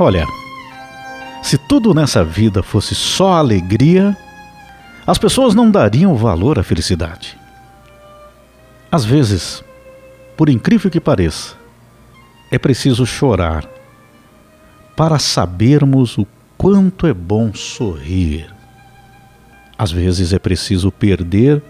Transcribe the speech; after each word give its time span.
Olha, 0.00 0.24
se 1.42 1.58
tudo 1.58 1.92
nessa 1.92 2.22
vida 2.22 2.62
fosse 2.62 2.94
só 2.94 3.32
alegria, 3.32 4.16
as 5.04 5.18
pessoas 5.18 5.56
não 5.56 5.70
dariam 5.70 6.14
valor 6.14 6.56
à 6.56 6.62
felicidade. 6.62 7.36
Às 8.92 9.04
vezes, 9.04 9.64
por 10.36 10.48
incrível 10.48 10.88
que 10.88 11.00
pareça, 11.00 11.56
é 12.48 12.58
preciso 12.58 13.04
chorar 13.04 13.68
para 14.96 15.18
sabermos 15.18 16.16
o 16.16 16.26
quanto 16.56 17.04
é 17.06 17.12
bom 17.12 17.52
sorrir. 17.52 18.54
Às 19.76 19.90
vezes 19.90 20.32
é 20.32 20.38
preciso 20.38 20.92
perder 20.92 21.60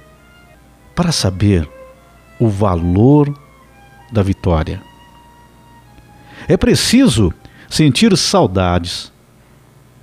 para 0.95 1.13
saber 1.13 1.67
o 2.39 2.49
valor 2.49 3.33
da 4.13 4.23
vitória. 4.23 4.83
É 6.47 6.57
preciso 6.57 7.33
sentir 7.69 8.17
saudades 8.17 9.13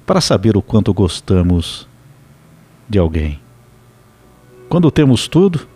para 0.06 0.22
saber 0.22 0.56
o 0.56 0.62
quanto 0.62 0.94
gostamos 0.94 1.88
de 2.88 3.00
alguém. 3.00 3.40
Quando 4.70 4.92
temos 4.92 5.28
tudo, 5.28 5.68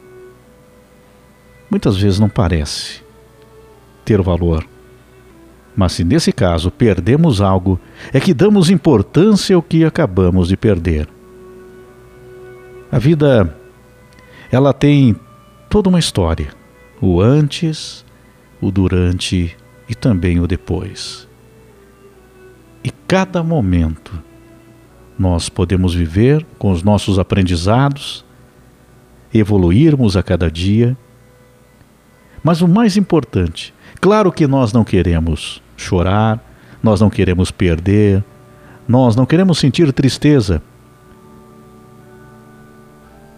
muitas 1.69 1.97
vezes 1.97 2.19
não 2.19 2.29
parece 2.29 3.01
ter 4.05 4.21
valor. 4.21 4.67
Mas 5.75 5.93
se 5.93 6.03
nesse 6.03 6.31
caso 6.31 6.69
perdemos 6.69 7.41
algo, 7.41 7.79
é 8.11 8.19
que 8.19 8.33
damos 8.33 8.69
importância 8.69 9.55
ao 9.55 9.61
que 9.61 9.85
acabamos 9.85 10.49
de 10.49 10.57
perder. 10.57 11.07
A 12.91 12.99
vida 12.99 13.55
ela 14.51 14.73
tem 14.73 15.15
toda 15.69 15.89
uma 15.89 15.99
história, 15.99 16.49
o 16.99 17.21
antes, 17.21 18.03
o 18.59 18.71
durante 18.71 19.55
e 19.87 19.95
também 19.95 20.39
o 20.39 20.47
depois. 20.47 21.28
E 22.83 22.91
cada 23.07 23.43
momento 23.43 24.11
nós 25.17 25.49
podemos 25.49 25.93
viver 25.93 26.45
com 26.57 26.71
os 26.71 26.81
nossos 26.81 27.19
aprendizados, 27.19 28.23
evoluirmos 29.33 30.15
a 30.15 30.23
cada 30.23 30.49
dia. 30.49 30.97
Mas 32.41 32.61
o 32.61 32.67
mais 32.67 32.95
importante, 32.95 33.73
claro 33.99 34.31
que 34.31 34.47
nós 34.47 34.71
não 34.71 34.85
queremos 34.85 35.61
chorar, 35.75 36.39
nós 36.81 37.01
não 37.01 37.09
queremos 37.09 37.51
perder, 37.51 38.23
nós 38.87 39.15
não 39.15 39.25
queremos 39.25 39.59
sentir 39.59 39.91
tristeza. 39.91 40.61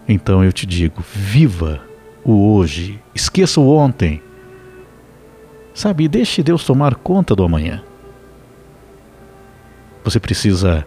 Então 0.08 0.44
eu 0.44 0.54
te 0.54 0.68
digo, 0.68 1.04
viva 1.14 1.82
o 2.24 2.54
hoje, 2.54 3.00
esqueça 3.16 3.60
o 3.60 3.76
ontem. 3.76 4.22
Sabe, 5.74 6.08
deixe 6.08 6.44
Deus 6.44 6.64
tomar 6.64 6.96
conta 6.96 7.36
do 7.36 7.44
amanhã. 7.44 7.82
Você 10.04 10.20
precisa 10.20 10.86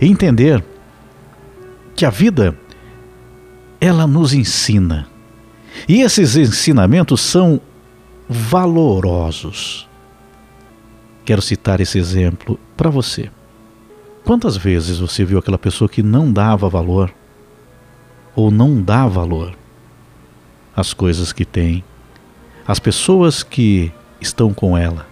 entender 0.00 0.64
que 1.94 2.04
a 2.04 2.10
vida 2.10 2.56
ela 3.80 4.06
nos 4.06 4.32
ensina. 4.32 5.06
E 5.88 6.00
esses 6.00 6.36
ensinamentos 6.36 7.20
são 7.20 7.60
valorosos. 8.28 9.88
Quero 11.24 11.42
citar 11.42 11.80
esse 11.80 11.98
exemplo 11.98 12.58
para 12.76 12.90
você. 12.90 13.30
Quantas 14.24 14.56
vezes 14.56 14.98
você 14.98 15.24
viu 15.24 15.38
aquela 15.38 15.58
pessoa 15.58 15.88
que 15.88 16.02
não 16.02 16.32
dava 16.32 16.68
valor 16.68 17.12
ou 18.34 18.50
não 18.50 18.80
dá 18.82 19.06
valor 19.06 19.56
às 20.74 20.92
coisas 20.92 21.32
que 21.32 21.44
tem, 21.44 21.84
às 22.66 22.78
pessoas 22.78 23.42
que 23.42 23.92
estão 24.20 24.52
com 24.52 24.76
ela? 24.76 25.06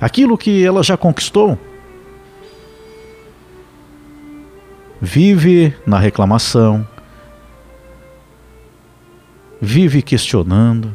Aquilo 0.00 0.38
que 0.38 0.64
ela 0.64 0.82
já 0.82 0.96
conquistou, 0.96 1.58
vive 5.00 5.74
na 5.86 5.98
reclamação, 5.98 6.86
vive 9.60 10.02
questionando. 10.02 10.94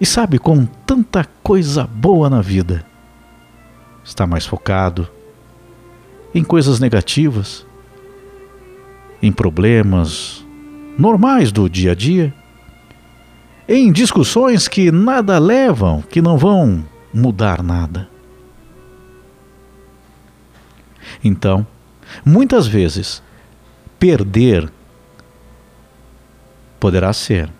E 0.00 0.06
sabe, 0.06 0.38
com 0.38 0.64
tanta 0.64 1.24
coisa 1.42 1.84
boa 1.84 2.28
na 2.28 2.40
vida, 2.40 2.84
está 4.04 4.26
mais 4.26 4.44
focado 4.44 5.08
em 6.34 6.42
coisas 6.42 6.80
negativas, 6.80 7.66
em 9.22 9.30
problemas 9.30 10.44
normais 10.98 11.52
do 11.52 11.68
dia 11.68 11.92
a 11.92 11.94
dia, 11.94 12.34
em 13.74 13.90
discussões 13.90 14.68
que 14.68 14.92
nada 14.92 15.38
levam, 15.38 16.02
que 16.02 16.20
não 16.20 16.36
vão 16.36 16.84
mudar 17.12 17.62
nada. 17.62 18.06
Então, 21.24 21.66
muitas 22.22 22.66
vezes, 22.66 23.22
perder 23.98 24.70
poderá 26.78 27.14
ser 27.14 27.50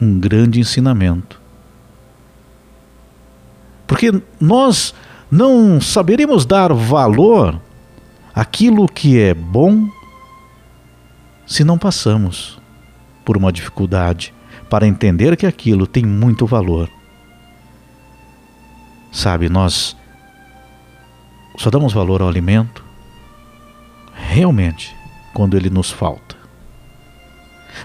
um 0.00 0.20
grande 0.20 0.60
ensinamento. 0.60 1.40
Porque 3.88 4.22
nós 4.40 4.94
não 5.28 5.80
saberemos 5.80 6.46
dar 6.46 6.72
valor 6.72 7.60
àquilo 8.32 8.86
que 8.86 9.18
é 9.18 9.34
bom 9.34 9.88
se 11.44 11.64
não 11.64 11.76
passamos 11.76 12.60
por 13.24 13.36
uma 13.36 13.52
dificuldade 13.52 14.32
para 14.72 14.86
entender 14.86 15.36
que 15.36 15.44
aquilo 15.44 15.86
tem 15.86 16.02
muito 16.02 16.46
valor. 16.46 16.88
Sabe, 19.12 19.50
nós 19.50 19.94
só 21.58 21.68
damos 21.68 21.92
valor 21.92 22.22
ao 22.22 22.28
alimento 22.28 22.82
realmente 24.14 24.96
quando 25.34 25.58
ele 25.58 25.68
nos 25.68 25.90
falta. 25.90 26.36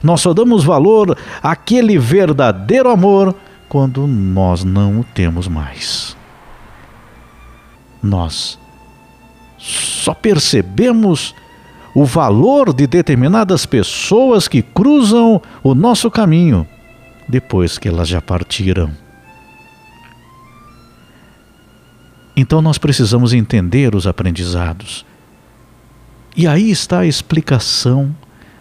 Nós 0.01 0.21
só 0.21 0.33
damos 0.33 0.63
valor 0.63 1.17
àquele 1.43 1.99
verdadeiro 1.99 2.89
amor 2.89 3.35
quando 3.67 4.07
nós 4.07 4.63
não 4.63 5.01
o 5.01 5.03
temos 5.03 5.45
mais. 5.49 6.15
Nós 8.01 8.57
só 9.57 10.13
percebemos 10.13 11.35
o 11.93 12.05
valor 12.05 12.73
de 12.73 12.87
determinadas 12.87 13.65
pessoas 13.65 14.47
que 14.47 14.61
cruzam 14.61 15.41
o 15.61 15.75
nosso 15.75 16.09
caminho 16.09 16.65
depois 17.27 17.77
que 17.77 17.87
elas 17.87 18.07
já 18.07 18.21
partiram. 18.21 18.91
Então 22.35 22.61
nós 22.61 22.77
precisamos 22.77 23.33
entender 23.33 23.95
os 23.95 24.05
aprendizados. 24.05 25.05
E 26.35 26.47
aí 26.47 26.69
está 26.69 26.99
a 26.99 27.05
explicação 27.07 28.15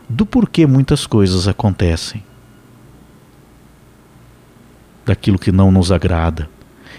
do 0.08 0.24
porquê 0.24 0.66
muitas 0.66 1.06
coisas 1.06 1.46
acontecem. 1.46 2.22
Daquilo 5.04 5.38
que 5.38 5.52
não 5.52 5.70
nos 5.70 5.92
agrada. 5.92 6.48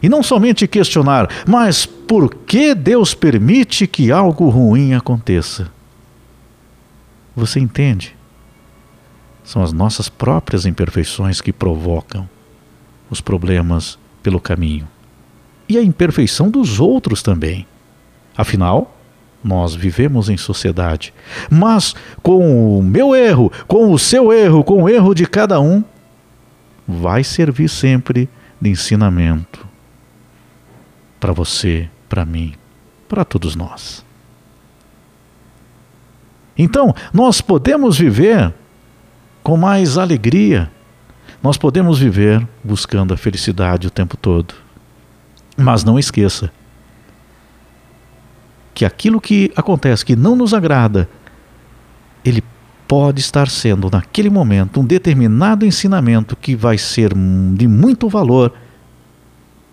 E 0.02 0.08
não 0.08 0.22
somente 0.22 0.68
questionar, 0.68 1.28
mas 1.48 1.86
por 1.86 2.34
que 2.34 2.76
Deus 2.76 3.14
permite 3.14 3.88
que 3.88 4.12
algo 4.12 4.50
ruim 4.50 4.94
aconteça? 4.94 5.72
Você 7.36 7.60
entende? 7.60 8.17
São 9.47 9.63
as 9.63 9.72
nossas 9.72 10.09
próprias 10.09 10.66
imperfeições 10.66 11.40
que 11.40 11.53
provocam 11.53 12.28
os 13.09 13.22
problemas 13.22 13.97
pelo 14.22 14.41
caminho 14.41 14.85
e 15.69 15.78
a 15.78 15.81
imperfeição 15.81 16.50
dos 16.50 16.81
outros 16.81 17.24
também. 17.24 17.66
Afinal, 18.36 18.94
nós 19.41 19.74
vivemos 19.74 20.28
em 20.28 20.36
sociedade. 20.36 21.13
Mas 21.50 21.95
com 22.22 22.77
o 22.77 22.83
meu 22.83 23.16
erro, 23.16 23.50
com 23.69 23.94
o 23.94 23.98
seu 23.98 24.33
erro, 24.33 24.66
com 24.66 24.83
o 24.83 24.89
erro 24.89 25.16
de 25.16 25.25
cada 25.25 25.62
um, 25.62 25.81
vai 26.86 27.24
servir 27.24 27.69
sempre 27.69 28.30
de 28.60 28.69
ensinamento 28.69 29.66
para 31.22 31.31
você, 31.31 31.89
para 32.10 32.25
mim, 32.25 32.54
para 33.07 33.24
todos 33.24 33.56
nós. 33.56 34.06
Então, 36.57 36.94
nós 37.13 37.39
podemos 37.39 37.98
viver 37.98 38.54
com 39.48 39.56
mais 39.56 39.98
alegria, 39.98 40.70
nós 41.42 41.58
podemos 41.58 42.00
viver 42.00 42.46
buscando 42.62 43.14
a 43.14 43.18
felicidade 43.18 43.88
o 43.88 43.90
tempo 43.90 44.18
todo. 44.18 44.54
Mas 45.56 45.86
não 45.86 45.98
esqueça 45.98 46.52
que 48.74 48.84
aquilo 48.84 49.22
que 49.22 49.50
acontece 49.56 50.04
que 50.04 50.18
não 50.18 50.36
nos 50.36 50.54
agrada, 50.54 51.10
ele 52.26 52.44
pode 52.90 53.22
estar 53.22 53.48
sendo 53.48 53.90
naquele 53.90 54.30
momento 54.30 54.82
um 54.82 54.86
determinado 54.86 55.66
ensinamento 55.66 56.36
que 56.36 56.54
vai 56.54 56.78
ser 56.78 57.14
de 57.56 57.70
muito 57.70 58.10
valor 58.10 58.54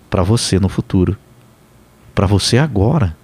para 0.09 0.23
você 0.23 0.61
no 0.61 0.69
futuro, 0.69 1.19
para 2.15 2.29
você 2.29 2.59
agora. 2.59 3.17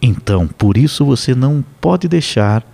Então, 0.00 0.46
por 0.46 0.76
isso 0.76 1.04
você 1.04 1.34
não 1.34 1.64
pode 1.80 2.08
deixar 2.08 2.64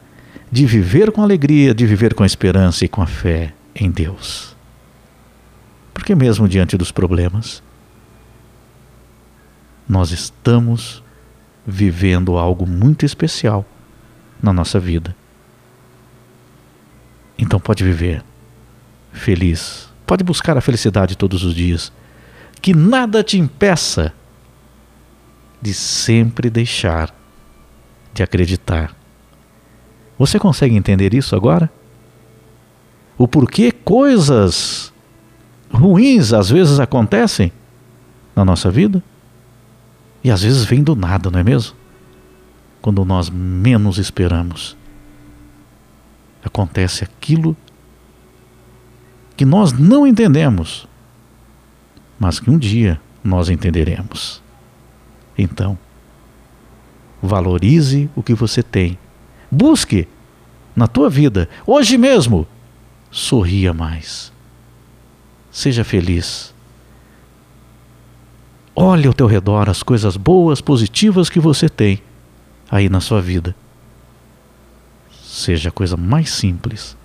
de 0.51 0.67
viver 0.67 1.11
com 1.11 1.23
alegria, 1.23 1.75
de 1.75 1.87
viver 1.87 2.15
com 2.15 2.25
esperança 2.25 2.85
e 2.85 2.89
com 2.89 3.01
a 3.01 3.07
fé 3.07 3.55
em 3.75 3.91
Deus. 3.91 4.55
Porque, 5.95 6.15
mesmo 6.15 6.49
diante 6.49 6.77
dos 6.77 6.91
problemas, 6.91 7.63
nós 9.89 10.11
estamos 10.11 11.03
vivendo 11.67 12.37
algo 12.37 12.67
muito 12.67 13.07
especial 13.07 13.65
na 14.43 14.53
nossa 14.53 14.79
vida. 14.81 15.15
Então, 17.39 17.59
pode 17.61 17.85
viver 17.85 18.23
feliz, 19.13 19.89
pode 20.07 20.25
buscar 20.25 20.57
a 20.57 20.61
felicidade 20.61 21.17
todos 21.17 21.45
os 21.45 21.55
dias. 21.55 21.93
Que 22.61 22.75
nada 22.75 23.23
te 23.23 23.39
impeça 23.39 24.13
de 25.63 25.73
sempre 25.73 26.51
deixar 26.51 27.15
de 28.13 28.23
acreditar. 28.23 28.95
Você 30.19 30.39
consegue 30.39 30.77
entender 30.77 31.15
isso 31.15 31.37
agora? 31.37 31.71
O 33.17 33.29
porquê 33.29 33.71
coisas 33.71 34.93
ruins 35.71 36.33
às 36.33 36.51
vezes 36.51 36.81
acontecem 36.81 37.53
na 38.35 38.45
nossa 38.45 38.71
vida? 38.71 39.03
E 40.25 40.31
às 40.31 40.43
vezes 40.43 40.65
vem 40.65 40.83
do 40.83 40.95
nada, 40.95 41.31
não 41.31 41.39
é 41.39 41.45
mesmo? 41.45 41.77
Quando 42.81 43.05
nós 43.05 43.31
menos 43.31 43.99
esperamos. 43.99 44.77
Acontece 46.45 47.05
aquilo 47.05 47.57
que 49.37 49.45
nós 49.45 49.73
não 49.73 50.07
entendemos, 50.07 50.89
mas 52.19 52.41
que 52.41 52.51
um 52.51 52.59
dia 52.59 53.01
nós 53.23 53.49
entenderemos. 53.49 54.43
Então, 55.37 55.79
valorize 57.23 58.11
o 58.17 58.23
que 58.23 58.35
você 58.35 58.63
tem. 58.63 58.99
Busque 59.51 60.09
na 60.75 60.87
tua 60.87 61.09
vida, 61.09 61.49
hoje 61.67 61.97
mesmo, 61.97 62.47
sorria 63.11 63.73
mais. 63.73 64.33
Seja 65.51 65.85
feliz. 65.85 66.55
Olhe 68.75 69.07
ao 69.07 69.13
teu 69.13 69.27
redor 69.27 69.69
as 69.69 69.83
coisas 69.83 70.17
boas, 70.17 70.61
positivas 70.61 71.29
que 71.29 71.39
você 71.39 71.69
tem 71.69 72.03
aí 72.71 72.89
na 72.89 73.01
sua 73.01 73.21
vida. 73.21 73.55
Seja 75.23 75.69
a 75.69 75.73
coisa 75.73 75.97
mais 75.97 76.31
simples, 76.31 76.97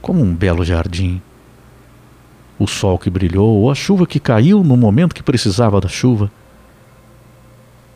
como 0.00 0.22
um 0.22 0.34
belo 0.34 0.64
jardim, 0.64 1.20
o 2.58 2.66
sol 2.66 2.98
que 2.98 3.10
brilhou 3.10 3.58
ou 3.58 3.70
a 3.70 3.74
chuva 3.74 4.06
que 4.06 4.18
caiu 4.18 4.64
no 4.64 4.76
momento 4.76 5.14
que 5.14 5.22
precisava 5.22 5.80
da 5.80 5.88
chuva 5.88 6.30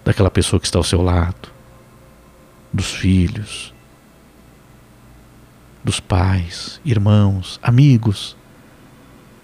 daquela 0.05 0.31
pessoa 0.31 0.59
que 0.59 0.67
está 0.67 0.79
ao 0.79 0.85
seu 0.85 1.01
lado, 1.01 1.51
dos 2.73 2.93
filhos, 2.93 3.73
dos 5.85 6.01
pais, 6.01 6.81
irmãos, 6.85 7.59
amigos, 7.63 8.37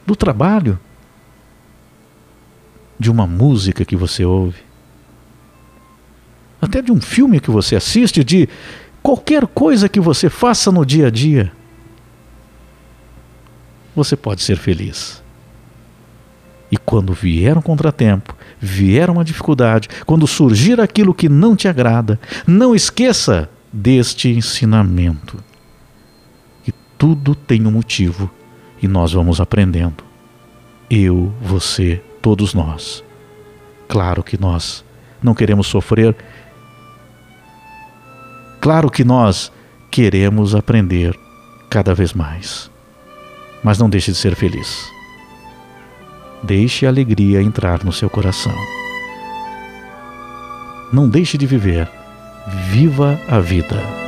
do 0.07 0.17
trabalho, 0.17 0.79
de 2.99 3.11
uma 3.11 3.27
música 3.27 3.85
que 3.85 3.97
você 3.97 4.25
ouve, 4.25 4.63
até 6.61 6.83
de 6.83 6.91
um 6.91 7.01
filme 7.01 7.41
que 7.41 7.51
você 7.51 7.77
assiste, 7.77 8.25
de 8.25 8.49
qualquer 9.03 9.47
coisa 9.47 9.89
que 9.89 10.01
você 10.01 10.29
faça 10.29 10.73
no 10.73 10.85
dia 10.85 11.07
a 11.07 11.11
dia. 11.11 11.53
Você 13.95 14.17
pode 14.17 14.43
ser 14.43 14.57
feliz. 14.57 15.23
E 16.71 16.77
quando 16.77 17.15
vier 17.15 17.57
um 17.57 17.63
contratempo, 17.63 18.37
vier 18.61 19.09
uma 19.09 19.25
dificuldade, 19.25 19.89
quando 20.05 20.27
surgir 20.27 20.81
aquilo 20.81 21.15
que 21.15 21.29
não 21.29 21.57
te 21.57 21.67
agrada, 21.67 22.21
não 22.47 22.75
esqueça 22.75 23.49
deste 23.73 24.29
ensinamento. 24.29 25.43
Que 26.63 26.73
tudo 26.99 27.35
tem 27.35 27.67
um 27.67 27.71
motivo 27.71 28.31
e 28.83 28.87
nós 28.87 29.13
vamos 29.13 29.41
aprendendo. 29.41 30.05
Eu, 30.91 31.33
você, 31.41 32.03
todos 32.21 32.53
nós. 32.53 33.03
Claro 33.89 34.23
que 34.23 34.39
nós 34.39 34.85
não 35.23 35.35
queremos 35.35 35.67
sofrer. 35.67 36.15
Claro 38.61 38.91
que 38.91 39.05
nós 39.05 39.51
queremos 39.91 40.55
aprender 40.55 41.19
cada 41.71 41.95
vez 41.95 42.13
mais. 42.13 42.71
Mas 43.63 43.79
não 43.79 43.89
deixe 43.89 44.13
de 44.13 44.19
ser 44.19 44.35
feliz. 44.35 44.98
Deixe 46.43 46.87
a 46.87 46.89
alegria 46.89 47.43
entrar 47.43 47.85
no 47.85 47.93
seu 47.93 48.09
coração. 48.09 48.55
Não 50.93 51.09
deixe 51.09 51.37
de 51.37 51.47
viver. 51.47 51.89
Viva 52.71 53.19
a 53.29 53.41
vida. 53.41 54.08